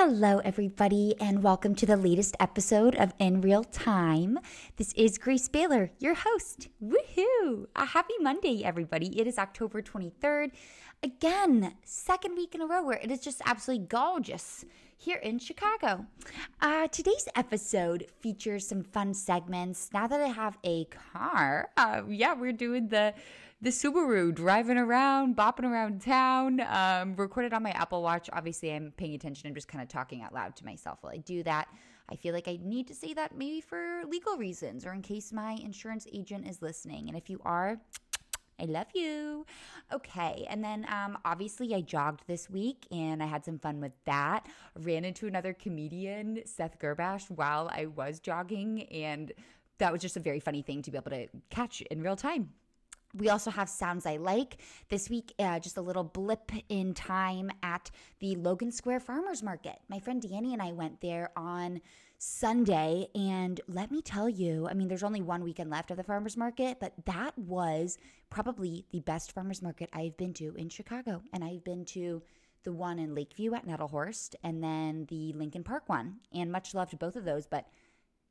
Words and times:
Hello, 0.00 0.38
everybody, 0.44 1.16
and 1.20 1.42
welcome 1.42 1.74
to 1.74 1.84
the 1.84 1.96
latest 1.96 2.36
episode 2.38 2.94
of 2.94 3.12
In 3.18 3.40
Real 3.40 3.64
Time. 3.64 4.38
This 4.76 4.92
is 4.92 5.18
Grace 5.18 5.48
Bahler, 5.48 5.90
your 5.98 6.14
host. 6.14 6.68
Woohoo! 6.80 7.66
A 7.74 7.84
happy 7.84 8.14
Monday, 8.20 8.62
everybody. 8.62 9.18
It 9.18 9.26
is 9.26 9.38
October 9.38 9.82
23rd. 9.82 10.52
Again, 11.02 11.74
second 11.82 12.36
week 12.36 12.54
in 12.54 12.60
a 12.60 12.66
row 12.68 12.84
where 12.84 12.98
it 12.98 13.10
is 13.10 13.18
just 13.18 13.42
absolutely 13.44 13.86
gorgeous 13.86 14.64
here 14.96 15.16
in 15.16 15.40
Chicago. 15.40 16.06
Uh, 16.60 16.86
today's 16.86 17.26
episode 17.34 18.06
features 18.20 18.68
some 18.68 18.84
fun 18.84 19.14
segments. 19.14 19.90
Now 19.92 20.06
that 20.06 20.20
I 20.20 20.28
have 20.28 20.58
a 20.62 20.84
car, 20.84 21.70
uh, 21.76 22.02
yeah, 22.08 22.34
we're 22.34 22.52
doing 22.52 22.86
the 22.86 23.14
the 23.60 23.70
Subaru 23.70 24.32
driving 24.32 24.78
around, 24.78 25.36
bopping 25.36 25.64
around 25.64 26.00
town, 26.00 26.60
um, 26.60 27.16
recorded 27.16 27.52
on 27.52 27.62
my 27.62 27.70
Apple 27.70 28.02
Watch. 28.02 28.30
Obviously, 28.32 28.72
I'm 28.72 28.92
paying 28.96 29.14
attention. 29.14 29.48
I'm 29.48 29.54
just 29.54 29.66
kind 29.66 29.82
of 29.82 29.88
talking 29.88 30.22
out 30.22 30.32
loud 30.32 30.54
to 30.56 30.64
myself 30.64 30.98
while 31.00 31.12
I 31.12 31.16
do 31.16 31.42
that. 31.42 31.66
I 32.08 32.14
feel 32.14 32.32
like 32.32 32.46
I 32.46 32.58
need 32.62 32.86
to 32.86 32.94
say 32.94 33.14
that 33.14 33.36
maybe 33.36 33.60
for 33.60 34.02
legal 34.06 34.36
reasons 34.36 34.86
or 34.86 34.92
in 34.92 35.02
case 35.02 35.32
my 35.32 35.52
insurance 35.62 36.06
agent 36.12 36.48
is 36.48 36.62
listening. 36.62 37.08
And 37.08 37.18
if 37.18 37.28
you 37.28 37.40
are, 37.44 37.80
I 38.60 38.64
love 38.64 38.86
you. 38.94 39.44
Okay. 39.92 40.46
And 40.48 40.62
then 40.62 40.86
um, 40.88 41.18
obviously, 41.24 41.74
I 41.74 41.80
jogged 41.80 42.22
this 42.28 42.48
week 42.48 42.86
and 42.92 43.20
I 43.20 43.26
had 43.26 43.44
some 43.44 43.58
fun 43.58 43.80
with 43.80 43.92
that. 44.04 44.46
Ran 44.78 45.04
into 45.04 45.26
another 45.26 45.52
comedian, 45.52 46.42
Seth 46.44 46.78
Gerbasch, 46.78 47.28
while 47.28 47.68
I 47.72 47.86
was 47.86 48.20
jogging. 48.20 48.84
And 48.84 49.32
that 49.78 49.92
was 49.92 50.00
just 50.00 50.16
a 50.16 50.20
very 50.20 50.40
funny 50.40 50.62
thing 50.62 50.82
to 50.82 50.92
be 50.92 50.96
able 50.96 51.10
to 51.10 51.26
catch 51.50 51.80
in 51.82 52.02
real 52.02 52.16
time. 52.16 52.50
We 53.14 53.30
also 53.30 53.50
have 53.50 53.68
Sounds 53.68 54.06
I 54.06 54.16
Like. 54.16 54.58
This 54.88 55.08
week, 55.08 55.34
uh, 55.38 55.58
just 55.58 55.76
a 55.76 55.82
little 55.82 56.04
blip 56.04 56.52
in 56.68 56.94
time 56.94 57.50
at 57.62 57.90
the 58.20 58.36
Logan 58.36 58.70
Square 58.70 59.00
Farmers 59.00 59.42
Market. 59.42 59.78
My 59.88 59.98
friend 59.98 60.20
Danny 60.20 60.52
and 60.52 60.60
I 60.62 60.72
went 60.72 61.00
there 61.00 61.30
on 61.36 61.80
Sunday, 62.18 63.06
and 63.14 63.60
let 63.68 63.90
me 63.90 64.02
tell 64.02 64.28
you, 64.28 64.68
I 64.68 64.74
mean, 64.74 64.88
there's 64.88 65.04
only 65.04 65.22
one 65.22 65.44
weekend 65.44 65.70
left 65.70 65.90
of 65.90 65.96
the 65.96 66.02
farmers 66.02 66.36
market, 66.36 66.78
but 66.80 66.92
that 67.06 67.38
was 67.38 67.96
probably 68.28 68.84
the 68.90 69.00
best 69.00 69.32
farmers 69.32 69.62
market 69.62 69.88
I've 69.92 70.16
been 70.16 70.34
to 70.34 70.54
in 70.56 70.68
Chicago. 70.68 71.22
And 71.32 71.44
I've 71.44 71.64
been 71.64 71.84
to 71.86 72.22
the 72.64 72.72
one 72.72 72.98
in 72.98 73.14
Lakeview 73.14 73.54
at 73.54 73.66
Nettelhorst 73.66 74.34
and 74.42 74.62
then 74.62 75.06
the 75.08 75.32
Lincoln 75.32 75.62
Park 75.62 75.88
one. 75.88 76.16
And 76.34 76.50
much 76.52 76.74
love 76.74 76.90
to 76.90 76.96
both 76.96 77.16
of 77.16 77.24
those, 77.24 77.46
but 77.46 77.68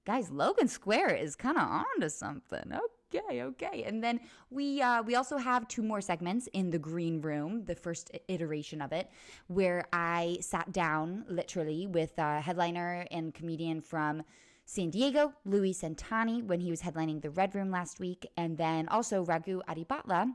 guys, 0.06 0.30
Logan 0.30 0.68
Square 0.68 1.16
is 1.16 1.36
kind 1.36 1.58
of 1.58 1.64
on 1.64 1.86
to 2.02 2.10
something. 2.10 2.74
Okay, 2.74 2.97
okay. 3.14 3.44
Okay. 3.44 3.84
And 3.84 4.04
then 4.04 4.20
we 4.50 4.82
uh, 4.82 5.02
we 5.04 5.16
also 5.16 5.38
have 5.38 5.68
two 5.68 5.84
more 5.84 6.02
segments 6.02 6.48
in 6.54 6.70
the 6.70 6.80
green 6.80 7.22
room, 7.22 7.66
the 7.66 7.76
first 7.76 8.12
iteration 8.28 8.82
of 8.82 8.92
it, 8.92 9.10
where 9.48 9.86
I 9.94 10.38
sat 10.42 10.72
down 10.72 11.26
literally 11.30 11.88
with 11.88 12.18
a 12.18 12.42
headliner 12.42 13.06
and 13.12 13.34
comedian 13.34 13.82
from 13.82 14.24
San 14.66 14.90
Diego, 14.90 15.34
Louie 15.46 15.74
Centanni, 15.74 16.44
when 16.44 16.60
he 16.60 16.70
was 16.70 16.82
headlining 16.82 17.22
the 17.22 17.30
Red 17.30 17.56
Room 17.56 17.72
last 17.72 18.02
week, 18.02 18.30
and 18.36 18.58
then 18.58 18.90
also 18.90 19.24
Raghu 19.24 19.62
Adibhatla 19.70 20.34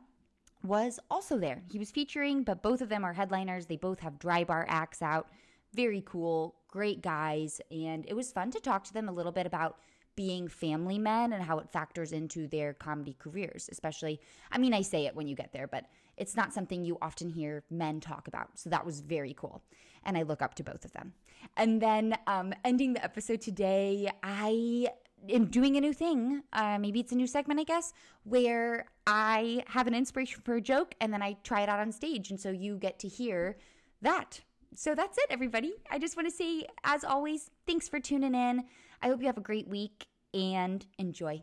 was 0.64 0.98
also 1.10 1.38
there. 1.38 1.62
He 1.70 1.78
was 1.78 1.90
featuring, 1.90 2.42
but 2.42 2.62
both 2.62 2.80
of 2.80 2.88
them 2.88 3.04
are 3.04 3.12
headliners. 3.12 3.66
They 3.66 3.76
both 3.76 4.00
have 4.00 4.18
dry 4.18 4.44
bar 4.44 4.64
acts 4.68 5.02
out. 5.02 5.28
Very 5.74 6.02
cool, 6.06 6.54
great 6.68 7.02
guys. 7.02 7.60
And 7.70 8.06
it 8.06 8.14
was 8.14 8.32
fun 8.32 8.50
to 8.52 8.60
talk 8.60 8.84
to 8.84 8.92
them 8.92 9.08
a 9.08 9.12
little 9.12 9.32
bit 9.32 9.44
about 9.44 9.78
being 10.16 10.48
family 10.48 10.98
men 10.98 11.32
and 11.32 11.42
how 11.42 11.58
it 11.58 11.70
factors 11.70 12.12
into 12.12 12.46
their 12.48 12.72
comedy 12.72 13.16
careers, 13.18 13.68
especially. 13.70 14.20
I 14.50 14.58
mean, 14.58 14.74
I 14.74 14.82
say 14.82 15.06
it 15.06 15.16
when 15.16 15.26
you 15.26 15.34
get 15.34 15.52
there, 15.52 15.66
but 15.66 15.86
it's 16.16 16.36
not 16.36 16.52
something 16.52 16.84
you 16.84 16.98
often 17.00 17.28
hear 17.28 17.64
men 17.70 18.00
talk 18.00 18.28
about. 18.28 18.58
So 18.58 18.70
that 18.70 18.84
was 18.84 19.00
very 19.00 19.34
cool. 19.34 19.62
And 20.04 20.16
I 20.16 20.22
look 20.22 20.42
up 20.42 20.54
to 20.56 20.64
both 20.64 20.84
of 20.84 20.92
them. 20.92 21.14
And 21.56 21.80
then 21.80 22.16
um, 22.26 22.52
ending 22.64 22.92
the 22.92 23.04
episode 23.04 23.40
today, 23.40 24.10
I 24.22 24.88
am 25.28 25.46
doing 25.46 25.76
a 25.76 25.80
new 25.80 25.92
thing. 25.92 26.42
Uh, 26.52 26.78
maybe 26.78 27.00
it's 27.00 27.12
a 27.12 27.16
new 27.16 27.26
segment, 27.26 27.60
I 27.60 27.64
guess, 27.64 27.92
where 28.24 28.86
I 29.06 29.64
have 29.68 29.86
an 29.86 29.94
inspiration 29.94 30.42
for 30.44 30.54
a 30.54 30.60
joke 30.60 30.94
and 31.00 31.12
then 31.12 31.22
I 31.22 31.36
try 31.44 31.62
it 31.62 31.68
out 31.68 31.80
on 31.80 31.92
stage. 31.92 32.30
And 32.30 32.38
so 32.38 32.50
you 32.50 32.76
get 32.76 32.98
to 33.00 33.08
hear 33.08 33.56
that 34.02 34.40
so 34.74 34.94
that's 34.94 35.18
it, 35.18 35.26
everybody. 35.30 35.74
I 35.90 35.98
just 35.98 36.16
want 36.16 36.28
to 36.28 36.34
say, 36.34 36.64
as 36.84 37.04
always, 37.04 37.50
thanks 37.66 37.88
for 37.88 38.00
tuning 38.00 38.34
in. 38.34 38.64
I 39.02 39.08
hope 39.08 39.20
you 39.20 39.26
have 39.26 39.36
a 39.36 39.42
great 39.42 39.68
week 39.68 40.06
and 40.32 40.86
enjoy. 40.98 41.42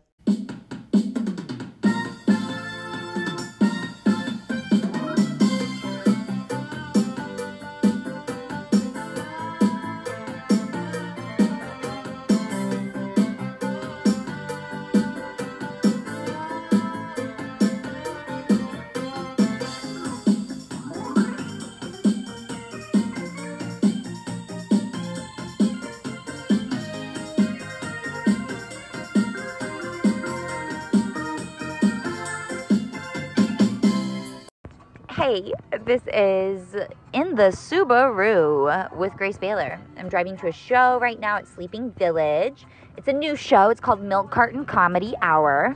Hey, 35.29 35.53
this 35.85 36.01
is 36.12 36.75
in 37.13 37.35
the 37.35 37.51
Subaru 37.51 38.91
with 38.97 39.13
Grace 39.13 39.38
Bahler. 39.38 39.79
I'm 39.95 40.09
driving 40.09 40.35
to 40.38 40.47
a 40.47 40.51
show 40.51 40.97
right 41.00 41.19
now 41.19 41.38
at 41.38 41.47
Sleeping 41.47 41.91
Village. 41.91 42.66
It's 42.97 43.07
a 43.07 43.13
new 43.13 43.35
show. 43.35 43.69
It's 43.69 43.79
called 43.79 44.01
Milk 44.01 44.31
Carton 44.31 44.66
Comedy 44.66 45.13
Hour, 45.22 45.75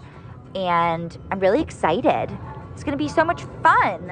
and 0.55 1.15
I'm 1.29 1.39
really 1.39 1.61
excited. 1.61 2.35
It's 2.73 2.83
to 2.83 2.97
be 2.97 3.07
so 3.07 3.23
much 3.23 3.43
fun. 3.61 4.09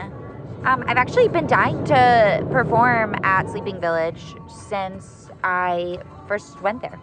Um, 0.64 0.84
I've 0.86 0.98
actually 0.98 1.28
been 1.28 1.48
dying 1.48 1.84
to 1.86 2.48
perform 2.52 3.16
at 3.24 3.50
Sleeping 3.50 3.82
Village 3.82 4.36
since 4.48 5.32
I 5.44 5.98
first 6.28 6.62
went 6.62 6.84
there. 6.84 7.00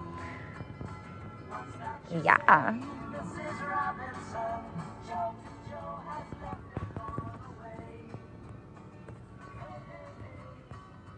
Yeah. 2.22 2.78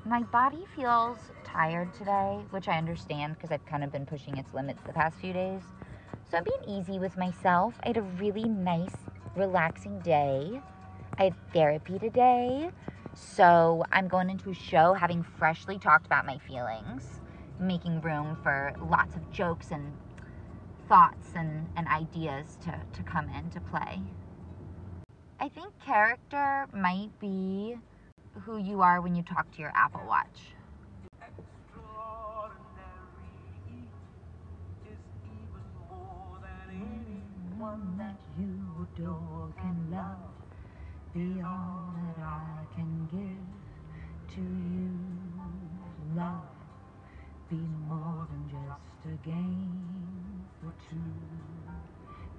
My 0.05 0.23
body 0.23 0.65
feels 0.75 1.19
tired 1.45 1.93
today, 1.93 2.41
which 2.51 2.69
I 2.69 2.79
understand 2.79 3.35
because 3.35 3.51
I've 3.51 3.65
kind 3.67 3.85
of 3.85 3.93
been 3.93 4.07
pushing 4.07 4.39
its 4.39 4.55
limits 4.55 4.81
the 4.87 4.93
past 4.93 5.19
few 5.19 5.33
days. 5.33 5.63
So 6.31 6.39
I'm 6.39 6.45
being 6.45 6.79
easy 6.79 6.99
with 6.99 7.17
myself. 7.17 7.75
I 7.83 7.89
had 7.89 7.97
a 7.97 8.03
really 8.03 8.49
nice, 8.49 8.95
relaxing 9.37 10.01
day. 10.01 10.61
I 11.19 11.25
had 11.25 11.35
therapy 11.53 11.99
today. 11.99 12.71
So 13.15 13.85
I'm 13.93 14.09
going 14.09 14.31
into 14.31 14.51
a 14.51 14.55
show 14.55 14.95
having 14.95 15.23
freshly 15.23 15.79
talked 15.79 16.07
about 16.07 16.25
my 16.25 16.39
feelings, 16.39 17.21
making 17.59 18.01
room 18.01 18.39
for 18.43 18.73
lots 18.81 19.17
of 19.17 19.31
jokes 19.31 19.71
and 19.71 19.95
thoughts 20.89 21.29
and, 21.35 21.69
and 21.77 21.87
ideas 21.89 22.57
to, 22.65 22.81
to 22.93 23.03
come 23.03 23.29
into 23.29 23.61
play. 23.61 24.01
I 25.39 25.49
think 25.49 25.79
character 25.81 26.67
might 26.73 27.11
be 27.21 27.77
who 28.39 28.59
you 28.59 28.81
are 28.83 29.01
when 29.01 29.15
you 29.15 29.23
talk 29.23 29.51
to 29.53 29.61
your 29.61 29.73
Apple 29.75 30.03
Watch. 30.07 30.55
One 37.59 37.97
that 37.99 38.17
you 38.39 38.87
adore 38.97 39.53
can 39.59 39.91
love 39.91 40.31
be 41.13 41.43
all 41.43 41.93
that 41.97 42.23
I 42.23 42.65
can 42.75 43.07
give 43.11 44.35
to 44.35 44.41
you. 44.41 44.91
Love 46.17 46.43
be 47.51 47.57
more 47.89 48.27
than 48.31 48.49
just 48.49 49.05
a 49.05 49.29
game 49.29 50.47
for 50.61 50.73
two. 50.89 50.97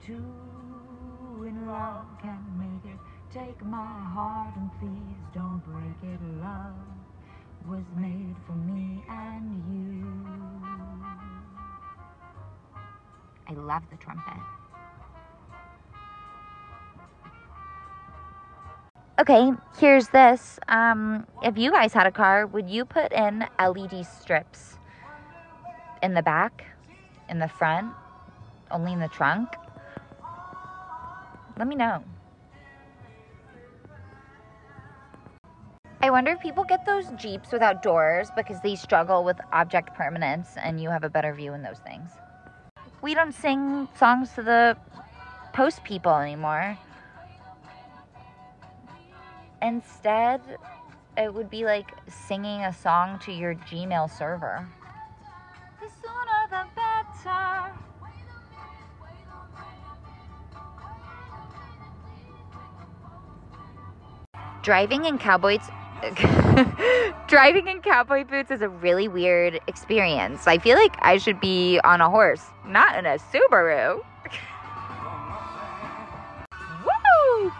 Two 0.05 1.43
in 1.43 1.67
love 1.67 2.05
can 2.21 2.41
make 2.57 2.91
it 2.91 2.99
Take 3.33 3.63
my 3.63 3.77
heart 4.13 4.53
and 4.57 4.69
please 4.77 5.23
don't 5.33 5.61
break 5.65 6.11
it. 6.11 6.19
Love 6.41 6.75
was 7.65 7.85
made 7.95 8.35
for 8.45 8.51
me 8.51 9.01
and 9.09 9.63
you. 9.71 10.05
I 13.47 13.53
love 13.53 13.83
the 13.89 13.95
trumpet. 13.95 14.41
Okay, 19.17 19.51
here's 19.79 20.09
this. 20.09 20.59
Um, 20.67 21.25
if 21.41 21.57
you 21.57 21.71
guys 21.71 21.93
had 21.93 22.07
a 22.07 22.11
car, 22.11 22.45
would 22.47 22.69
you 22.69 22.83
put 22.83 23.13
in 23.13 23.47
LED 23.57 24.05
strips 24.05 24.77
in 26.03 26.15
the 26.15 26.23
back, 26.23 26.65
in 27.29 27.39
the 27.39 27.47
front, 27.47 27.93
only 28.71 28.91
in 28.91 28.99
the 28.99 29.07
trunk? 29.07 29.47
Let 31.57 31.67
me 31.67 31.75
know. 31.75 32.03
I 36.03 36.09
wonder 36.09 36.31
if 36.31 36.39
people 36.39 36.63
get 36.63 36.83
those 36.83 37.05
Jeeps 37.15 37.51
without 37.51 37.83
doors 37.83 38.29
because 38.35 38.59
they 38.61 38.75
struggle 38.75 39.23
with 39.23 39.39
object 39.53 39.93
permanence 39.93 40.55
and 40.57 40.81
you 40.81 40.89
have 40.89 41.03
a 41.03 41.09
better 41.11 41.31
view 41.31 41.53
in 41.53 41.61
those 41.61 41.77
things. 41.77 42.09
We 43.03 43.13
don't 43.13 43.33
sing 43.33 43.87
songs 43.95 44.33
to 44.33 44.41
the 44.41 44.77
post 45.53 45.83
people 45.83 46.15
anymore. 46.15 46.75
Instead, 49.61 50.41
it 51.17 51.31
would 51.31 51.51
be 51.51 51.65
like 51.65 51.91
singing 52.07 52.61
a 52.61 52.73
song 52.73 53.19
to 53.25 53.31
your 53.31 53.53
Gmail 53.53 54.09
server. 54.09 54.67
The 55.79 55.87
sooner 56.01 56.47
the 56.49 56.65
better. 56.75 57.77
Driving 64.63 65.05
in 65.05 65.19
cowboys 65.19 65.69
driving 67.27 67.67
in 67.67 67.79
cowboy 67.81 68.23
boots 68.23 68.49
is 68.49 68.63
a 68.63 68.69
really 68.69 69.07
weird 69.07 69.59
experience. 69.67 70.47
I 70.47 70.57
feel 70.57 70.75
like 70.75 70.95
I 70.99 71.17
should 71.17 71.39
be 71.39 71.79
on 71.83 72.01
a 72.01 72.09
horse, 72.09 72.43
not 72.65 72.97
in 72.97 73.05
a 73.05 73.19
Subaru. 73.19 74.01
Woo! 76.85 77.51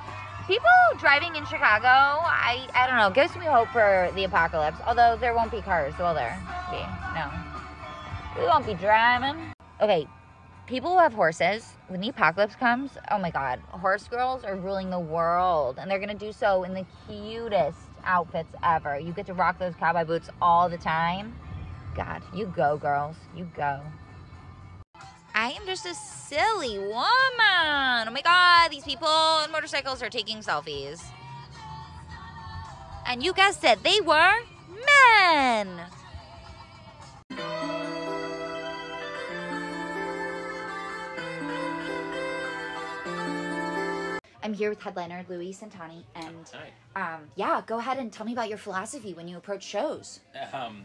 People 0.48 0.68
driving 0.98 1.36
in 1.36 1.46
Chicago, 1.46 1.86
I 1.86 2.68
I 2.74 2.88
don't 2.88 2.98
know, 2.98 3.12
gives 3.12 3.36
me 3.36 3.46
hope 3.46 3.68
for 3.70 4.12
the 4.16 4.24
apocalypse. 4.24 4.80
Although 4.88 5.18
there 5.22 5.36
won't 5.36 5.52
be 5.52 5.62
cars, 5.62 5.96
will 6.00 6.16
there? 6.16 6.36
Be 6.72 6.80
no. 7.14 7.30
We 8.40 8.48
won't 8.48 8.66
be 8.66 8.74
driving. 8.74 9.54
Okay, 9.80 10.08
people 10.66 10.94
who 10.94 10.98
have 10.98 11.14
horses, 11.14 11.76
when 11.90 12.02
the 12.02 12.10
apocalypse 12.10 12.56
comes, 12.56 12.98
oh 13.12 13.20
my 13.20 13.30
god, 13.30 13.60
horse 13.70 14.08
girls 14.08 14.44
are 14.44 14.56
ruling 14.56 14.90
the 14.90 15.00
world, 15.00 15.78
and 15.78 15.92
they're 15.92 16.00
gonna 16.00 16.16
do 16.16 16.34
so 16.34 16.64
in 16.64 16.74
the 16.74 16.88
cutest 17.08 17.91
outfits 18.06 18.54
ever. 18.64 19.00
You 19.00 19.14
get 19.14 19.26
to 19.28 19.34
rock 19.34 19.60
those 19.60 19.76
cowboy 19.76 20.06
boots 20.06 20.30
all 20.42 20.70
the 20.70 20.78
time. 20.78 21.36
God, 21.96 22.22
you 22.34 22.46
go, 22.46 22.78
girls. 22.78 23.16
You 23.36 23.50
go. 23.56 23.82
I 25.34 25.52
am 25.52 25.66
just 25.66 25.86
a 25.86 25.94
silly 25.94 26.78
woman. 26.78 26.92
Oh 27.00 28.12
my 28.12 28.22
god, 28.24 28.72
these 28.72 28.84
people 28.84 29.08
on 29.08 29.52
motorcycles 29.52 30.02
are 30.02 30.10
taking 30.10 30.38
selfies. 30.38 31.04
And 33.08 33.24
you 33.24 33.34
guessed 33.34 33.64
it, 33.64 33.82
they 33.84 34.00
were 34.02 34.34
men. 34.70 35.82
I'm 44.44 44.54
here 44.54 44.70
with 44.70 44.82
headliner 44.82 45.26
Louie 45.30 45.54
Centanni, 45.54 46.04
and 46.16 46.52
um, 46.96 47.22
yeah, 47.36 47.62
go 47.66 47.78
ahead 47.78 47.98
and 47.98 48.12
tell 48.12 48.26
me 48.26 48.34
about 48.34 48.50
your 48.50 48.58
philosophy 48.58 49.14
when 49.14 49.28
you 49.28 49.38
approach 49.38 49.64
shows. 49.64 50.20
Um, 50.54 50.84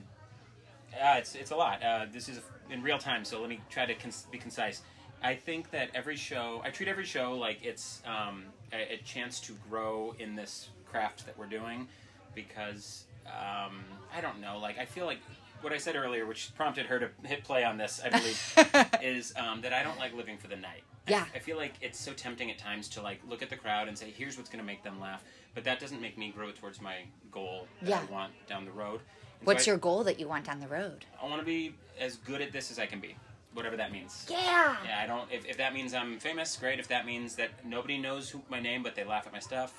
uh, 0.94 1.17
it's 1.19 1.35
it's 1.35 1.50
a 1.50 1.56
lot. 1.56 1.82
Uh, 1.82 2.06
this 2.12 2.29
is 2.29 2.41
in 2.70 2.82
real 2.82 2.99
time, 2.99 3.25
so 3.25 3.41
let 3.41 3.49
me 3.49 3.61
try 3.70 3.87
to 3.87 3.94
cons- 3.94 4.26
be 4.31 4.38
concise. 4.38 4.82
I 5.23 5.35
think 5.35 5.70
that 5.70 5.91
every 5.94 6.17
show, 6.17 6.61
I 6.64 6.70
treat 6.70 6.88
every 6.88 7.05
show 7.05 7.32
like 7.32 7.58
it's 7.62 8.03
um, 8.06 8.44
a, 8.73 8.94
a 8.94 8.97
chance 8.99 9.41
to 9.41 9.55
grow 9.69 10.14
in 10.19 10.37
this 10.37 10.69
craft 10.91 11.25
that 11.26 11.38
we're 11.38 11.47
doing, 11.47 11.88
because 12.35 13.05
um, 13.26 13.85
I 14.14 14.20
don't 14.20 14.41
know, 14.41 14.59
like 14.59 14.79
I 14.79 14.85
feel 14.85 15.06
like 15.06 15.19
what 15.62 15.73
I 15.73 15.79
said 15.79 15.97
earlier, 15.97 16.26
which 16.26 16.55
prompted 16.55 16.87
her 16.87 16.99
to 16.99 17.09
hit 17.25 17.43
play 17.44 17.64
on 17.64 17.79
this, 17.79 18.00
I 18.05 18.11
believe, 18.11 18.91
is 19.02 19.32
um, 19.37 19.62
that 19.62 19.73
I 19.73 19.82
don't 19.82 19.99
like 19.99 20.14
living 20.14 20.37
for 20.37 20.49
the 20.49 20.56
night. 20.56 20.85
I- 21.06 21.11
Yeah. 21.11 21.25
I, 21.35 21.38
feel 21.38 21.56
like 21.56 21.75
it's 21.81 21.99
so 21.99 22.12
tempting 22.12 22.50
at 22.50 22.58
times 22.58 22.88
to 22.91 23.03
like 23.03 23.20
look 23.29 23.43
at 23.43 23.50
the 23.50 23.56
crowd 23.56 23.88
and 23.88 23.97
say, 23.97 24.11
"Here's 24.11 24.37
what's 24.37 24.49
going 24.50 24.61
to 24.61 24.67
make 24.67 24.82
them 24.82 25.00
laugh," 25.00 25.23
but 25.55 25.64
that 25.64 25.79
doesn't 25.81 26.00
make 26.00 26.19
me 26.19 26.31
grow 26.31 26.50
towards 26.53 26.81
my 26.81 26.97
goal 27.31 27.67
that 27.82 27.88
Yeah. 27.88 28.00
I 28.08 28.12
want 28.12 28.32
down 28.47 28.64
the 28.64 28.73
road. 28.73 29.00
And 29.00 29.41
so 29.41 29.44
What's 29.47 29.67
I- 29.69 29.70
your 29.73 29.79
goal 29.79 30.05
that 30.05 30.19
you 30.19 30.29
want 30.29 30.44
down 30.47 30.61
the 30.61 30.69
road? 30.69 31.05
I 31.23 31.26
want 31.26 31.41
to 31.41 31.47
be 31.47 31.75
as 32.00 32.17
good 32.17 32.41
at 32.41 32.53
this 32.53 32.70
as 32.70 32.79
I 32.79 32.87
can 32.87 33.00
be, 33.00 33.17
whatever 33.55 33.76
that 33.76 33.93
means. 33.93 34.26
Yeah. 34.29 34.76
Yeah, 34.85 35.00
I 35.03 35.06
don't. 35.06 35.31
If, 35.31 35.47
if 35.47 35.56
that 35.58 35.73
means 35.75 35.94
I'm 35.94 36.19
famous, 36.19 36.56
great. 36.56 36.79
If 36.81 36.88
that 36.88 37.06
means 37.06 37.37
that 37.37 37.64
nobody 37.64 37.99
knows 37.99 38.31
who, 38.31 38.43
my 38.49 38.61
name, 38.61 38.82
but 38.82 38.94
they 38.94 39.05
laugh 39.05 39.26
at 39.26 39.32
my 39.32 39.38
stuff. 39.41 39.73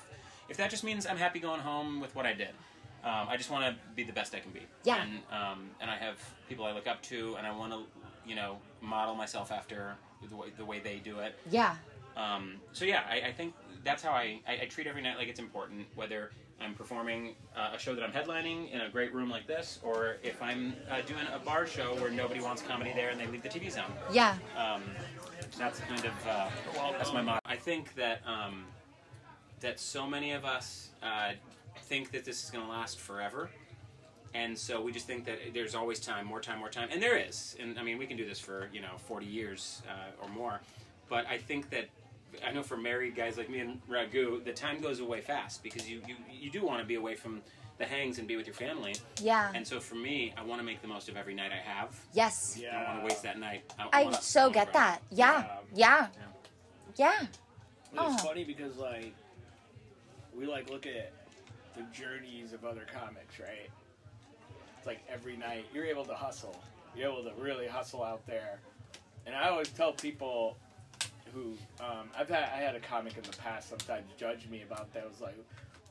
If 0.48 0.56
that 0.56 0.70
just 0.70 0.82
means 0.84 1.06
I'm 1.06 1.18
happy 1.18 1.40
going 1.40 1.60
home 1.60 2.00
with 2.00 2.14
what 2.14 2.24
I 2.24 2.32
did. 2.32 2.50
Um, 3.04 3.28
I 3.28 3.36
just 3.36 3.48
want 3.50 3.64
to 3.64 3.76
be 3.94 4.02
the 4.02 4.12
best 4.12 4.34
I 4.34 4.40
can 4.40 4.50
be. 4.50 4.62
Yeah. 4.82 5.02
And 5.02 5.20
um, 5.30 5.70
and 5.80 5.88
I 5.90 5.96
have 5.96 6.16
people 6.48 6.64
I 6.64 6.72
look 6.72 6.86
up 6.88 7.00
to, 7.02 7.36
and 7.36 7.46
I 7.46 7.52
want 7.56 7.72
to, 7.72 7.84
you 8.28 8.36
know, 8.36 8.58
model 8.80 9.14
myself 9.14 9.50
after 9.50 9.94
the 10.28 10.36
way, 10.36 10.48
the 10.56 10.64
way 10.64 10.78
they 10.78 10.96
do 10.96 11.20
it. 11.20 11.38
Yeah. 11.50 11.76
Um, 12.16 12.56
so 12.72 12.84
yeah, 12.84 13.02
I, 13.08 13.28
I 13.28 13.32
think 13.32 13.54
that's 13.84 14.02
how 14.02 14.12
I, 14.12 14.40
I, 14.46 14.62
I 14.62 14.66
treat 14.66 14.86
every 14.86 15.02
night 15.02 15.16
like 15.16 15.28
it's 15.28 15.40
important, 15.40 15.86
whether 15.94 16.30
I'm 16.60 16.74
performing 16.74 17.34
uh, 17.56 17.70
a 17.74 17.78
show 17.78 17.94
that 17.94 18.02
I'm 18.02 18.10
headlining 18.10 18.72
in 18.72 18.80
a 18.80 18.88
great 18.88 19.14
room 19.14 19.30
like 19.30 19.46
this, 19.46 19.78
or 19.82 20.16
if 20.22 20.42
I'm 20.42 20.74
uh, 20.90 21.00
doing 21.02 21.22
a 21.32 21.38
bar 21.38 21.66
show 21.66 21.94
where 21.96 22.10
nobody 22.10 22.40
wants 22.40 22.62
comedy 22.62 22.92
there 22.94 23.10
and 23.10 23.20
they 23.20 23.26
leave 23.26 23.42
the 23.42 23.48
TVs 23.48 23.78
on. 23.78 23.92
Yeah. 24.12 24.36
Um, 24.56 24.82
that's 25.56 25.80
kind 25.80 26.04
of 26.04 26.26
uh, 26.26 26.48
that's 26.92 27.12
my 27.12 27.22
motto. 27.22 27.40
I 27.44 27.56
think 27.56 27.94
that 27.94 28.20
um, 28.26 28.64
that 29.60 29.78
so 29.78 30.06
many 30.06 30.32
of 30.32 30.44
us 30.44 30.90
uh, 31.02 31.32
think 31.82 32.10
that 32.10 32.24
this 32.24 32.44
is 32.44 32.50
going 32.50 32.64
to 32.64 32.70
last 32.70 32.98
forever. 32.98 33.50
And 34.34 34.56
so 34.56 34.80
we 34.82 34.92
just 34.92 35.06
think 35.06 35.24
that 35.26 35.38
there's 35.54 35.74
always 35.74 36.00
time, 36.00 36.26
more 36.26 36.40
time, 36.40 36.58
more 36.58 36.68
time, 36.68 36.88
and 36.92 37.02
there 37.02 37.16
is. 37.16 37.56
And 37.60 37.78
I 37.78 37.82
mean, 37.82 37.98
we 37.98 38.06
can 38.06 38.16
do 38.16 38.26
this 38.26 38.38
for 38.38 38.68
you 38.72 38.80
know 38.80 38.96
40 39.06 39.26
years 39.26 39.82
uh, 39.88 40.22
or 40.22 40.28
more. 40.28 40.60
But 41.08 41.26
I 41.26 41.38
think 41.38 41.70
that 41.70 41.88
I 42.46 42.52
know 42.52 42.62
for 42.62 42.76
married 42.76 43.16
guys 43.16 43.38
like 43.38 43.48
me 43.48 43.60
and 43.60 43.80
Raghu, 43.88 44.42
the 44.44 44.52
time 44.52 44.80
goes 44.80 45.00
away 45.00 45.20
fast 45.22 45.62
because 45.62 45.88
you 45.88 46.02
you, 46.06 46.14
you 46.30 46.50
do 46.50 46.64
want 46.64 46.80
to 46.80 46.86
be 46.86 46.96
away 46.96 47.14
from 47.14 47.40
the 47.78 47.86
hangs 47.86 48.18
and 48.18 48.26
be 48.26 48.36
with 48.36 48.46
your 48.46 48.54
family. 48.54 48.94
Yeah. 49.22 49.52
And 49.54 49.66
so 49.66 49.78
for 49.80 49.94
me, 49.94 50.34
I 50.36 50.42
want 50.42 50.60
to 50.60 50.64
make 50.64 50.82
the 50.82 50.88
most 50.88 51.08
of 51.08 51.16
every 51.16 51.32
night 51.34 51.52
I 51.52 51.60
have. 51.70 51.96
Yes. 52.12 52.58
Yeah. 52.60 52.70
I 52.70 52.78
don't 52.80 52.88
want 52.88 53.00
to 53.00 53.06
waste 53.14 53.22
that 53.22 53.38
night. 53.38 53.72
I, 53.78 54.00
I 54.00 54.04
wanna- 54.04 54.20
so 54.20 54.40
wanna 54.42 54.54
get 54.54 54.72
grow. 54.72 54.80
that. 54.80 55.02
Yeah. 55.12 55.46
Yeah. 55.74 56.06
Yeah. 56.96 57.20
It's 57.22 57.30
Oh. 57.96 58.16
funny 58.18 58.42
because 58.44 58.76
like 58.76 59.14
we 60.36 60.44
like 60.46 60.68
look 60.70 60.86
at 60.86 61.12
the 61.76 61.82
journeys 61.92 62.52
of 62.52 62.64
other 62.64 62.84
comics, 62.92 63.38
right? 63.38 63.70
Like 64.88 65.04
every 65.12 65.36
night 65.36 65.66
you're 65.74 65.84
able 65.84 66.06
to 66.06 66.14
hustle. 66.14 66.58
You're 66.96 67.12
able 67.12 67.22
to 67.24 67.32
really 67.38 67.66
hustle 67.66 68.02
out 68.02 68.26
there. 68.26 68.58
And 69.26 69.36
I 69.36 69.50
always 69.50 69.68
tell 69.68 69.92
people 69.92 70.56
who 71.34 71.52
um, 71.78 72.08
I've 72.18 72.30
had 72.30 72.44
I 72.44 72.56
had 72.56 72.74
a 72.74 72.80
comic 72.80 73.14
in 73.18 73.22
the 73.22 73.36
past 73.36 73.68
sometimes 73.68 74.06
judge 74.16 74.48
me 74.48 74.62
about 74.62 74.90
that. 74.94 75.00
It 75.04 75.10
was 75.10 75.20
like, 75.20 75.36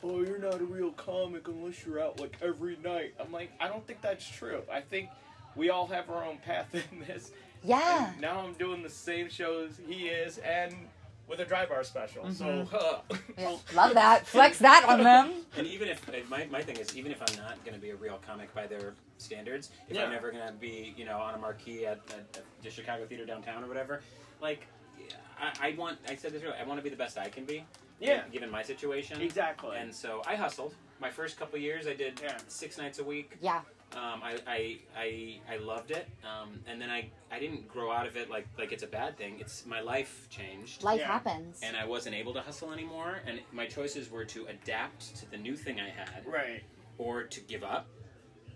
Oh, 0.04 0.24
you're 0.24 0.40
not 0.40 0.60
a 0.60 0.66
real 0.66 0.92
comic 0.94 1.48
unless 1.48 1.86
you're 1.86 2.02
out 2.02 2.20
like 2.20 2.38
every 2.42 2.76
night. 2.84 3.14
I'm 3.20 3.32
like, 3.32 3.52
I 3.60 3.68
don't 3.68 3.86
think 3.86 4.02
that's 4.02 4.28
true. 4.28 4.64
I 4.72 4.82
think 4.82 5.10
we 5.56 5.70
all 5.70 5.86
have 5.86 6.10
our 6.10 6.26
own 6.26 6.40
path 6.40 6.74
in 6.74 7.06
this. 7.06 7.30
Yeah. 7.64 8.14
And 8.14 8.20
now 8.20 8.40
I'm 8.40 8.54
doing 8.54 8.82
the 8.82 8.90
same 8.90 9.30
shows 9.30 9.80
he 9.88 10.08
is 10.08 10.40
and 10.40 10.74
with 11.28 11.40
a 11.40 11.46
dry 11.46 11.66
bar 11.66 11.84
special. 11.84 12.32
So 12.32 12.46
mm-hmm. 12.46 13.16
Yeah. 13.38 13.58
Love 13.76 13.94
that. 13.94 14.26
Flex 14.28 14.60
that 14.60 14.86
on 14.88 15.04
them. 15.04 15.34
And 15.58 15.68
even 15.68 15.88
if 15.90 16.30
my, 16.30 16.46
my 16.46 16.62
thing 16.62 16.78
is, 16.78 16.96
even 16.96 17.12
if 17.12 17.22
I'm 17.22 17.38
not 17.44 17.64
going 17.64 17.76
to 17.76 17.82
be 17.82 17.90
a 17.92 17.96
real 17.96 18.20
comic 18.26 18.54
by 18.56 18.68
their 18.68 18.94
standards, 19.18 19.72
if 19.90 19.96
Yeah. 19.96 20.06
I'm 20.06 20.12
never 20.12 20.32
going 20.32 20.46
to 20.48 20.54
be, 20.54 20.94
you 20.98 21.06
know, 21.06 21.18
on 21.20 21.34
a 21.34 21.38
marquee 21.38 21.86
at, 21.86 22.00
at, 22.10 22.38
at 22.38 22.44
the 22.64 22.70
Chicago 22.70 23.06
Theater 23.06 23.26
downtown 23.26 23.64
or 23.64 23.68
whatever, 23.68 24.02
like, 24.42 24.66
I, 25.40 25.70
I 25.70 25.76
want. 25.78 26.00
I 26.10 26.16
said 26.16 26.34
this 26.34 26.42
earlier. 26.44 26.56
I 26.60 26.66
want 26.68 26.80
to 26.80 26.84
be 26.84 26.90
the 26.90 26.96
best 26.96 27.18
I 27.18 27.30
can 27.30 27.46
be. 27.46 27.64
Yeah. 28.00 28.24
Given 28.32 28.50
my 28.50 28.64
situation. 28.64 29.22
Exactly. 29.22 29.78
And 29.78 29.94
so 29.94 30.22
I 30.26 30.36
hustled. 30.36 30.74
My 31.00 31.10
first 31.12 31.38
couple 31.38 31.60
years, 31.60 31.86
I 31.88 31.94
did 31.94 32.20
Yeah. 32.24 32.38
six 32.48 32.78
nights 32.78 33.00
a 33.00 33.04
week. 33.04 33.38
Yeah. 33.42 33.62
Um, 33.98 34.22
I, 34.22 34.38
I, 34.46 34.78
I, 34.96 35.40
I 35.56 35.58
loved 35.58 35.90
it, 35.90 36.08
um, 36.24 36.60
and 36.68 36.80
then 36.80 36.92
I, 36.92 37.10
I 37.32 37.40
didn't 37.40 37.68
grow 37.68 37.92
out 37.92 38.06
of 38.06 38.16
it 38.16 38.30
like 38.30 38.48
like 38.56 38.72
it's 38.72 38.84
a 38.84 38.88
bad 38.88 39.18
thing. 39.18 39.38
It's 39.40 39.66
my 39.66 39.82
life 39.82 40.28
changed, 40.30 40.84
Life 40.84 41.00
Yeah. 41.00 41.08
happens. 41.08 41.62
and 41.64 41.76
I 41.76 41.86
wasn't 41.86 42.14
able 42.16 42.32
to 42.36 42.42
hustle 42.42 42.72
anymore. 42.72 43.22
And 43.26 43.40
my 43.52 43.66
choices 43.66 44.12
were 44.12 44.24
to 44.26 44.46
adapt 44.46 45.16
to 45.18 45.32
the 45.32 45.38
new 45.38 45.56
thing 45.56 45.80
I 45.80 45.90
had, 45.90 46.24
right. 46.28 46.62
or 47.00 47.24
to 47.24 47.40
give 47.42 47.64
up, 47.64 47.88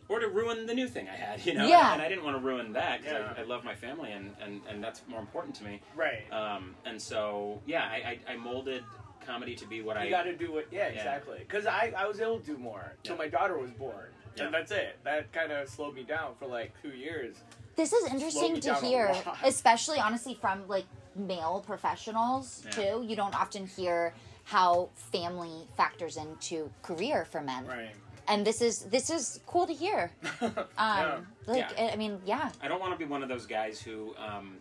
or 0.09 0.19
to 0.19 0.27
ruin 0.27 0.67
the 0.67 0.75
new 0.75 0.87
thing 0.87 1.09
I 1.09 1.15
had. 1.15 1.39
You 1.45 1.55
know, 1.55 1.67
Yeah. 1.67 1.91
and 1.93 2.03
I 2.03 2.07
didn't 2.07 2.23
want 2.23 2.37
to 2.37 2.43
ruin 2.43 2.73
that 2.73 3.01
because 3.01 3.17
Yeah. 3.19 3.33
I, 3.35 3.41
I 3.41 3.43
love 3.43 3.63
my 3.63 3.73
family, 3.73 4.11
and, 4.11 4.35
and, 4.43 4.61
and 4.69 4.83
that's 4.83 5.01
more 5.07 5.19
important 5.19 5.55
to 5.55 5.63
me. 5.63 5.81
Right. 5.95 6.31
Um, 6.31 6.75
and 6.85 7.01
so 7.01 7.59
yeah, 7.65 7.85
I, 7.85 8.19
I, 8.29 8.33
I 8.33 8.35
molded 8.37 8.83
comedy 9.25 9.55
to 9.55 9.65
be 9.67 9.81
what 9.81 9.97
I 9.97 10.03
you 10.03 10.09
got 10.11 10.23
to 10.23 10.35
do 10.35 10.57
it. 10.57 10.67
Yeah, 10.71 10.81
Yeah. 10.89 10.97
exactly. 10.99 11.39
Because 11.39 11.65
I, 11.65 11.93
I 11.97 12.05
was 12.07 12.19
able 12.21 12.39
to 12.39 12.45
do 12.45 12.57
more 12.59 12.93
till 13.01 13.15
Yeah. 13.15 13.23
my 13.23 13.27
daughter 13.27 13.57
was 13.57 13.71
born. 13.71 14.05
Yeah. 14.35 14.45
And 14.45 14.53
that's 14.53 14.71
it. 14.71 14.97
That 15.03 15.31
kind 15.33 15.51
of 15.51 15.67
slowed 15.69 15.95
me 15.95 16.03
down 16.03 16.33
for 16.39 16.47
like 16.47 16.73
two 16.81 16.89
years. 16.89 17.35
This 17.75 17.93
is 17.93 18.11
interesting 18.11 18.59
to 18.61 18.75
hear, 18.75 19.13
especially 19.43 19.99
honestly 19.99 20.33
from 20.39 20.67
like 20.67 20.85
male 21.15 21.63
professionals 21.65 22.63
Yeah. 22.65 22.71
too. 22.71 23.05
You 23.07 23.15
don't 23.15 23.35
often 23.35 23.67
hear 23.67 24.13
how 24.43 24.89
family 24.95 25.67
factors 25.77 26.17
into 26.17 26.69
career 26.81 27.25
for 27.25 27.41
men. 27.41 27.65
Right. 27.65 27.91
And 28.27 28.45
this 28.45 28.61
is 28.61 28.83
this 28.85 29.09
is 29.09 29.39
cool 29.45 29.67
to 29.67 29.73
hear. 29.73 30.11
Um 30.41 30.55
yeah. 30.77 31.19
like 31.47 31.71
Yeah. 31.77 31.89
I 31.93 31.95
mean, 31.95 32.19
yeah. 32.25 32.51
I 32.61 32.67
don't 32.67 32.79
want 32.79 32.93
to 32.93 32.97
be 32.97 33.05
one 33.09 33.23
of 33.23 33.29
those 33.29 33.45
guys 33.45 33.81
who. 33.81 34.15
Um, 34.17 34.57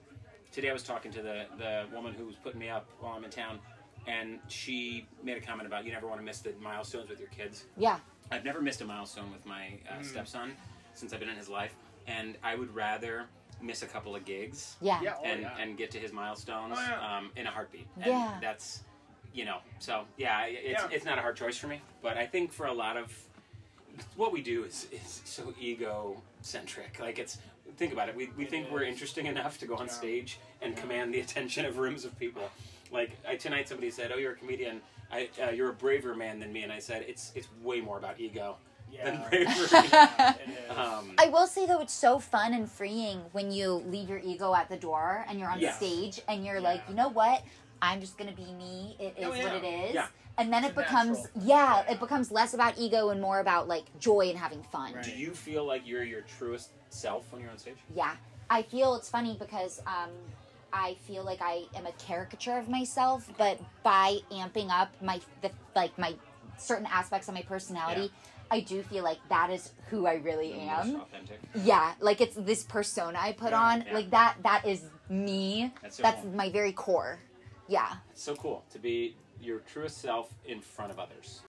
today 0.53 0.69
I 0.71 0.73
was 0.73 0.83
talking 0.83 1.13
to 1.13 1.23
the 1.23 1.45
the 1.59 1.85
woman 1.95 2.13
who 2.15 2.27
was 2.27 2.37
putting 2.37 2.59
me 2.59 2.69
up 2.69 2.87
while 3.01 3.13
I'm 3.17 3.23
in 3.25 3.31
town, 3.31 3.61
and 4.07 4.39
she 4.49 5.07
made 5.23 5.37
a 5.37 5.41
comment 5.41 5.67
about 5.69 5.85
you 5.85 5.93
never 5.93 6.07
want 6.09 6.19
to 6.21 6.25
miss 6.25 6.41
the 6.41 6.53
milestones 6.61 7.09
with 7.11 7.21
your 7.21 7.29
kids. 7.29 7.67
Yeah. 7.77 7.99
I've 8.31 8.45
never 8.45 8.61
missed 8.61 8.81
a 8.81 8.85
milestone 8.85 9.31
with 9.33 9.45
my 9.45 9.73
uh, 9.89 10.03
stepson 10.03 10.53
since 10.95 11.13
I've 11.13 11.21
been 11.21 11.29
in 11.29 11.37
his 11.37 11.49
life, 11.49 11.75
and 12.07 12.37
I 12.43 12.55
would 12.55 12.75
rather 12.75 13.25
miss 13.61 13.83
a 13.83 13.87
couple 13.87 14.17
of 14.17 14.25
gigs 14.25 14.77
Yeah. 14.81 15.01
Yeah. 15.03 15.15
Oh, 15.19 15.25
and 15.25 15.43
yeah. 15.43 15.57
and 15.59 15.77
get 15.77 15.91
to 15.91 15.99
his 15.99 16.13
milestones 16.13 16.77
Oh, 16.79 16.83
yeah. 16.89 17.17
um, 17.19 17.31
in 17.37 17.47
a 17.47 17.51
heartbeat. 17.51 17.87
And 17.97 18.07
Yeah. 18.07 18.39
that's 18.41 18.83
you 19.35 19.45
know 19.45 19.59
so 19.79 20.05
yeah 20.17 20.45
it's 20.47 20.83
Yeah. 20.83 20.89
it's 20.91 21.05
not 21.05 21.19
a 21.19 21.21
hard 21.21 21.37
choice 21.37 21.59
for 21.59 21.67
me, 21.67 21.81
but 22.03 22.17
I 22.17 22.27
think 22.27 22.53
for 22.53 22.67
a 22.67 22.73
lot 22.73 22.97
of 22.97 23.13
what 24.17 24.33
we 24.33 24.41
do 24.41 24.65
is 24.65 24.87
is 24.93 25.21
so 25.25 25.53
ego 25.61 26.23
centric. 26.41 26.99
Like 27.01 27.19
it's 27.19 27.39
think 27.77 27.93
about 27.93 28.09
it. 28.09 28.17
We 28.17 28.31
we 28.37 28.45
It 28.45 28.51
think 28.51 28.71
we're 28.71 28.85
interesting 28.85 29.27
enough 29.27 29.59
to 29.59 29.67
go 29.67 29.75
on 29.77 29.87
Yeah. 29.87 29.93
stage 29.93 30.39
and 30.63 30.75
command 30.77 31.13
the 31.13 31.21
attention 31.21 31.67
of 31.67 31.77
rooms 31.77 32.05
of 32.07 32.19
people. 32.19 32.49
Like 32.91 33.11
I, 33.29 33.37
tonight, 33.37 33.69
somebody 33.69 33.91
said, 33.91 34.11
"Oh, 34.13 34.17
you're 34.17 34.33
a 34.33 34.37
comedian. 34.37 34.81
I, 35.13 35.29
uh, 35.43 35.51
you're 35.51 35.71
a 35.71 35.75
braver 35.75 36.15
man 36.15 36.39
than 36.41 36.53
me," 36.53 36.63
and 36.63 36.73
I 36.73 36.79
said, 36.79 37.05
"It's 37.09 37.33
it's 37.35 37.49
way 37.63 37.81
more 37.81 37.99
about 37.99 38.21
ego 38.21 38.57
than 39.05 39.15
Yeah. 39.15 39.29
bravery." 39.29 39.89
Yeah, 39.93 40.35
it 40.47 40.49
is. 40.71 40.77
um, 40.77 41.13
I 41.19 41.27
will 41.29 41.47
say 41.47 41.67
though, 41.67 41.81
it's 41.81 41.93
so 41.93 42.19
fun 42.19 42.55
and 42.55 42.71
freeing 42.71 43.21
when 43.33 43.51
you 43.51 43.73
leave 43.87 44.09
your 44.09 44.21
ego 44.21 44.55
at 44.55 44.69
the 44.69 44.77
door 44.77 45.25
and 45.29 45.39
you're 45.39 45.51
on 45.51 45.61
Yes. 45.61 45.77
stage 45.77 46.21
and 46.29 46.45
you're 46.45 46.57
Yeah. 46.59 46.69
like, 46.69 46.89
you 46.89 46.95
know 46.95 47.09
what? 47.09 47.43
I'm 47.83 48.01
just 48.01 48.19
gonna 48.19 48.33
be 48.33 48.53
me. 48.53 48.97
It 48.99 49.15
is 49.19 49.25
Oh, 49.27 49.31
what 49.31 49.55
it 49.55 49.65
is. 49.65 49.95
Yeah. 49.95 50.09
And 50.39 50.53
then 50.53 50.65
It's 50.65 50.73
it 50.73 50.77
becomes 50.77 51.19
natural. 51.25 51.43
yeah, 51.45 51.85
Yeah. 51.87 51.93
it 51.93 52.01
becomes 52.01 52.31
less 52.31 52.55
about 52.55 52.79
ego 52.79 53.09
and 53.11 53.21
more 53.21 53.41
about 53.41 53.69
like 53.69 53.85
joy 53.99 54.29
and 54.31 54.39
having 54.39 54.63
fun. 54.63 54.93
Right. 54.95 55.05
do 55.05 55.11
you 55.13 55.33
feel 55.33 55.65
like 55.65 55.87
you're 55.87 56.05
your 56.05 56.23
truest 56.23 56.71
self 56.91 57.31
when 57.33 57.43
you're 57.43 57.51
on 57.51 57.59
stage? 57.59 57.77
Yeah. 57.95 58.17
I 58.49 58.63
feel 58.63 58.95
it's 58.97 59.09
funny 59.09 59.37
because 59.39 59.81
um, 59.87 60.11
I 60.73 60.95
feel 61.07 61.25
like 61.25 61.41
I 61.43 61.65
am 61.75 61.87
a 61.87 61.93
caricature 61.93 62.59
of 62.59 62.69
myself, 62.69 63.29
but 63.39 63.61
by 63.83 64.19
amping 64.31 64.71
up 64.71 64.91
my 65.03 65.21
the, 65.43 65.51
like 65.75 65.97
my 65.99 66.15
certain 66.59 66.87
aspects 66.87 67.29
of 67.29 67.35
my 67.35 67.43
personality, 67.43 68.13
I 68.51 68.61
do 68.61 68.83
feel 68.83 69.05
like 69.05 69.19
that 69.29 69.51
is 69.51 69.73
who 69.89 70.07
I 70.07 70.15
really 70.15 70.53
am. 70.55 70.97
authentic. 71.03 71.41
Yeah, 71.55 71.95
like 72.01 72.21
it's 72.21 72.37
this 72.37 72.63
persona 72.65 73.19
I 73.21 73.33
put 73.33 73.51
Yeah, 73.51 73.61
on. 73.63 73.85
yeah. 73.87 73.95
Like 73.95 74.11
that 74.11 74.37
that 74.43 74.67
is 74.67 74.85
me. 75.09 75.73
That's 75.83 75.97
so 75.97 76.03
That's 76.03 76.23
cool. 76.23 76.33
my 76.33 76.51
very 76.51 76.73
core. 76.73 77.21
Yeah. 77.69 77.95
It's 78.11 78.23
so 78.23 78.35
cool 78.35 78.65
to 78.71 78.79
be 78.79 79.17
your 79.41 79.61
truest 79.61 79.99
self 79.99 80.35
in 80.45 80.61
front 80.61 80.91
of 80.91 80.99
others. 80.99 81.43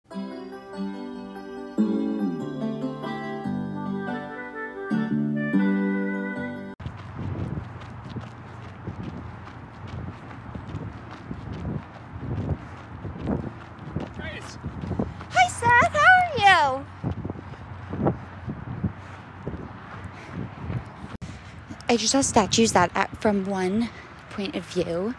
I 21.92 21.98
just 21.98 22.14
saw 22.14 22.22
statues 22.22 22.72
that 22.72 22.90
at, 22.96 23.22
from 23.22 23.44
one 23.44 23.90
point 24.30 24.56
of 24.56 24.64
view 24.64 25.14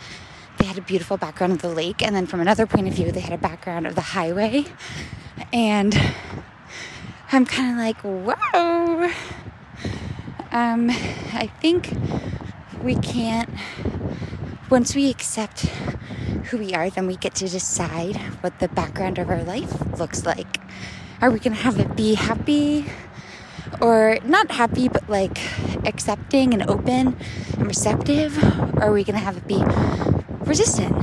they 0.57 0.65
had 0.65 0.79
a 0.79 0.81
beautiful 0.81 1.19
background 1.19 1.53
of 1.53 1.61
the 1.61 1.69
lake 1.69 2.03
and 2.03 2.17
then 2.17 2.25
from 2.25 2.41
another 2.41 2.65
point 2.65 2.89
of 2.89 2.95
view 2.95 3.13
they 3.13 3.21
had 3.21 3.35
a 3.35 3.37
background 3.37 3.87
of 3.87 3.95
the 3.95 4.01
highway. 4.01 4.65
And 5.53 5.95
I'm 7.31 7.45
kind 7.45 7.73
of 7.73 7.77
like 7.77 7.99
whoa. 8.01 9.11
Um, 10.51 10.89
I 11.35 11.51
think 11.61 11.93
we 12.83 12.95
can't 12.95 13.51
once 14.71 14.95
we 14.95 15.11
accept 15.11 15.67
who 16.47 16.57
we 16.57 16.73
are, 16.73 16.89
then 16.89 17.07
we 17.07 17.17
get 17.17 17.35
to 17.35 17.49
decide 17.51 18.17
what 18.41 18.61
the 18.61 18.69
background 18.69 19.19
of 19.19 19.29
our 19.29 19.45
life 19.45 19.99
looks 19.99 20.25
like. 20.25 20.57
Are 21.21 21.31
we 21.31 21.39
going 21.39 21.55
to 21.55 21.63
have 21.63 21.79
it 21.79 21.95
be 21.97 22.15
happy 22.15 22.87
or 23.81 24.19
not 24.25 24.51
happy, 24.51 24.89
but 24.89 25.09
like 25.09 25.39
accepting 25.87 26.53
and 26.53 26.69
open 26.69 27.17
and 27.59 27.67
receptive? 27.67 28.37
Or 28.77 28.85
are 28.85 28.93
we 28.93 29.05
going 29.05 29.19
to 29.19 29.25
have 29.25 29.37
it 29.37 29.47
be 29.47 29.63
resistant? 30.45 30.95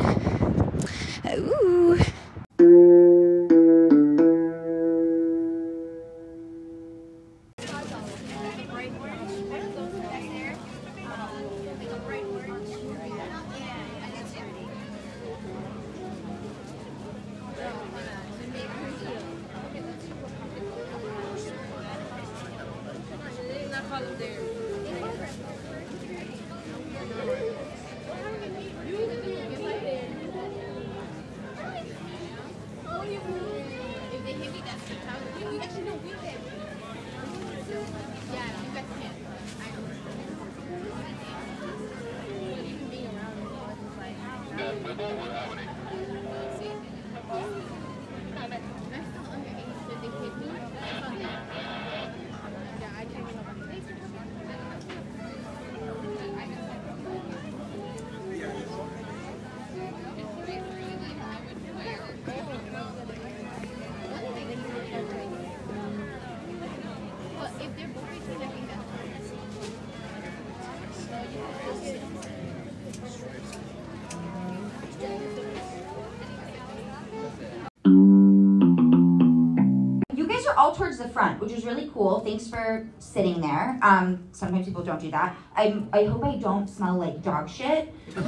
All 80.60 80.76
towards 80.76 80.98
the 80.98 81.08
front, 81.08 81.40
which 81.40 81.54
is 81.54 81.64
really 81.66 81.90
cool. 81.94 82.20
Thanks 82.20 82.48
for 82.48 82.86
sitting 83.00 83.40
there. 83.40 83.80
Um, 83.82 84.28
sometimes 84.34 84.66
people 84.66 84.84
don't 84.84 85.00
do 85.00 85.10
that. 85.10 85.34
I, 85.56 85.82
I 85.94 86.04
hope 86.04 86.26
I 86.26 86.36
don't 86.36 86.68
smell 86.68 86.98
like 86.98 87.24
dog 87.24 87.50
shit. 87.50 87.94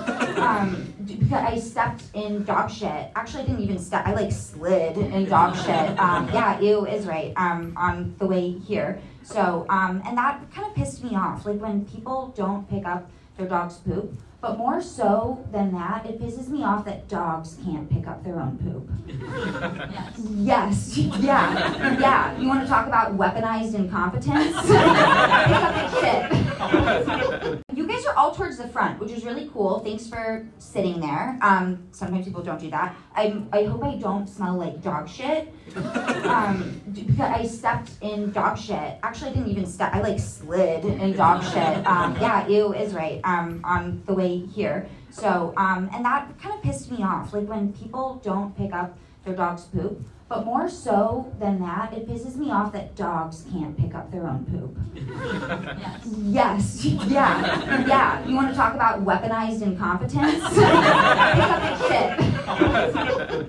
Um, 0.41 0.93
because 1.05 1.31
I 1.31 1.59
stepped 1.59 2.03
in 2.13 2.43
dog 2.43 2.71
shit. 2.71 3.11
Actually, 3.15 3.43
I 3.43 3.45
didn't 3.47 3.63
even 3.63 3.79
step. 3.79 4.07
I 4.07 4.13
like 4.13 4.31
slid 4.31 4.97
in 4.97 5.25
dog 5.25 5.55
shit. 5.55 5.99
Um, 5.99 6.29
yeah, 6.33 6.59
ew 6.59 6.85
is 6.85 7.05
right. 7.05 7.33
Um, 7.35 7.73
on 7.77 8.15
the 8.17 8.25
way 8.25 8.51
here. 8.51 8.99
So, 9.23 9.65
um, 9.69 10.01
and 10.05 10.17
that 10.17 10.41
kind 10.53 10.67
of 10.67 10.73
pissed 10.73 11.03
me 11.03 11.15
off. 11.15 11.45
Like 11.45 11.59
when 11.59 11.85
people 11.85 12.33
don't 12.35 12.67
pick 12.69 12.85
up 12.85 13.09
their 13.41 13.49
dog's 13.49 13.77
poop. 13.77 14.13
But 14.39 14.57
more 14.57 14.81
so 14.81 15.45
than 15.51 15.71
that, 15.73 16.05
it 16.07 16.19
pisses 16.19 16.47
me 16.47 16.63
off 16.63 16.85
that 16.85 17.07
dogs 17.07 17.57
can't 17.63 17.87
pick 17.87 18.07
up 18.07 18.23
their 18.23 18.39
own 18.39 18.57
poop. 18.57 18.89
Yes. 20.35 20.97
Yeah. 20.97 21.99
Yeah. 21.99 22.39
You 22.39 22.47
want 22.47 22.61
to 22.61 22.67
talk 22.67 22.87
about 22.87 23.15
weaponized 23.15 23.75
incompetence? 23.75 24.55
Pick 24.65 24.75
up 25.59 25.91
your 25.93 26.01
shit. 26.01 27.70
Are 28.11 28.17
all 28.17 28.35
towards 28.35 28.57
the 28.57 28.67
front, 28.67 28.99
which 28.99 29.11
is 29.11 29.23
really 29.23 29.49
cool. 29.53 29.79
Thanks 29.79 30.05
for 30.05 30.45
sitting 30.57 30.99
there. 30.99 31.39
Um, 31.41 31.87
sometimes 31.91 32.25
people 32.25 32.43
don't 32.43 32.59
do 32.59 32.69
that. 32.69 32.93
I, 33.15 33.41
I 33.53 33.63
hope 33.63 33.83
I 33.85 33.95
don't 33.95 34.27
smell 34.27 34.57
like 34.57 34.81
dog 34.81 35.07
shit. 35.07 35.53
Um, 36.21 36.81
because 36.91 37.19
I 37.19 37.45
stepped 37.45 37.91
in 38.01 38.31
dog 38.31 38.57
shit. 38.57 38.97
Actually, 39.03 39.31
I 39.31 39.33
didn't 39.33 39.49
even 39.49 39.65
step. 39.65 39.93
I 39.93 40.01
like 40.01 40.19
slid 40.19 40.85
in 40.85 41.13
dog 41.13 41.43
shit. 41.43 41.85
Um, 41.85 42.15
yeah, 42.21 42.47
ew 42.47 42.73
is 42.73 42.93
right. 42.93 43.19
Um, 43.23 43.61
on 43.63 44.01
the 44.05 44.13
way 44.13 44.37
here. 44.37 44.87
So, 45.09 45.53
um, 45.57 45.89
and 45.93 46.05
that 46.05 46.37
kind 46.41 46.55
of 46.55 46.61
pissed 46.61 46.91
me 46.91 47.03
off. 47.03 47.33
Like 47.33 47.47
when 47.47 47.73
people 47.73 48.21
don't 48.23 48.55
pick 48.55 48.73
up 48.73 48.97
their 49.25 49.35
dog's 49.35 49.63
poop. 49.63 50.01
But 50.29 50.45
more 50.45 50.69
so 50.69 51.29
than 51.39 51.59
that, 51.59 51.91
it 51.91 52.07
pisses 52.07 52.37
me 52.37 52.51
off 52.51 52.71
that 52.71 52.95
dogs 52.95 53.45
can't 53.51 53.77
pick 53.77 53.93
up 53.93 54.09
their 54.11 54.25
own 54.25 54.45
poop. 54.45 54.77
Yes. 56.23 56.85
Yeah. 56.85 57.85
Yeah. 57.85 58.25
You 58.25 58.35
want 58.35 58.47
to 58.49 58.55
talk 58.55 58.73
about 58.73 59.03
weaponized 59.03 59.61
incompetence? 59.61 60.41
Pick 60.53 60.63
up 61.43 61.79
your 61.79 63.35
shit. 63.39 63.47